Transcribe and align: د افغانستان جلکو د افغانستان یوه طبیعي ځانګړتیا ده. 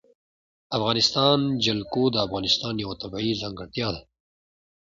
د 0.03 0.03
افغانستان 0.77 1.37
جلکو 1.65 2.03
د 2.11 2.15
افغانستان 2.25 2.73
یوه 2.83 2.95
طبیعي 3.01 3.33
ځانګړتیا 3.41 3.87
ده. 3.95 4.01